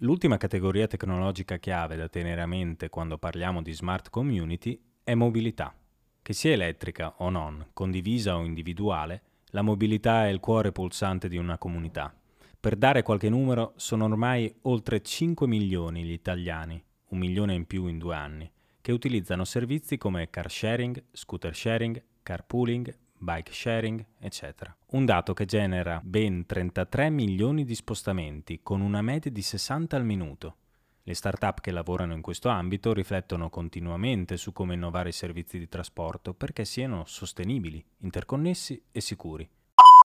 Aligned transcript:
L'ultima 0.00 0.36
categoria 0.36 0.86
tecnologica 0.86 1.56
chiave 1.56 1.96
da 1.96 2.06
tenere 2.06 2.42
a 2.42 2.46
mente 2.46 2.90
quando 2.90 3.16
parliamo 3.16 3.62
di 3.62 3.72
smart 3.72 4.10
community 4.10 4.78
è 5.02 5.14
mobilità. 5.14 5.74
Che 6.20 6.32
sia 6.34 6.52
elettrica 6.52 7.14
o 7.18 7.30
non, 7.30 7.68
condivisa 7.72 8.36
o 8.36 8.44
individuale, 8.44 9.22
la 9.52 9.62
mobilità 9.62 10.26
è 10.26 10.28
il 10.28 10.38
cuore 10.38 10.70
pulsante 10.70 11.28
di 11.28 11.38
una 11.38 11.56
comunità. 11.56 12.14
Per 12.60 12.76
dare 12.76 13.02
qualche 13.02 13.30
numero, 13.30 13.72
sono 13.76 14.04
ormai 14.04 14.54
oltre 14.62 15.00
5 15.00 15.46
milioni 15.46 16.02
gli 16.02 16.12
italiani, 16.12 16.84
un 17.08 17.18
milione 17.18 17.54
in 17.54 17.66
più 17.66 17.86
in 17.86 17.96
due 17.96 18.16
anni, 18.16 18.52
che 18.82 18.92
utilizzano 18.92 19.46
servizi 19.46 19.96
come 19.96 20.28
car 20.28 20.50
sharing, 20.50 21.04
scooter 21.10 21.54
sharing, 21.54 22.02
carpooling, 22.22 22.94
bike 23.18 23.52
sharing, 23.52 24.04
eccetera. 24.18 24.76
Un 24.92 25.04
dato 25.04 25.34
che 25.34 25.44
genera 25.44 26.00
ben 26.02 26.46
33 26.46 27.10
milioni 27.10 27.64
di 27.64 27.74
spostamenti, 27.74 28.60
con 28.62 28.80
una 28.80 29.02
media 29.02 29.30
di 29.30 29.42
60 29.42 29.96
al 29.96 30.04
minuto. 30.04 30.56
Le 31.02 31.14
start-up 31.14 31.60
che 31.60 31.70
lavorano 31.70 32.14
in 32.14 32.20
questo 32.20 32.48
ambito 32.48 32.92
riflettono 32.92 33.48
continuamente 33.48 34.36
su 34.36 34.52
come 34.52 34.74
innovare 34.74 35.10
i 35.10 35.12
servizi 35.12 35.58
di 35.58 35.68
trasporto 35.68 36.34
perché 36.34 36.64
siano 36.64 37.04
sostenibili, 37.06 37.84
interconnessi 37.98 38.82
e 38.90 39.00
sicuri. 39.00 39.48